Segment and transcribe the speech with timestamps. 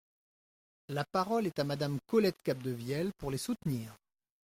[0.87, 3.95] La parole est à Madame Colette Capdevielle, pour les soutenir.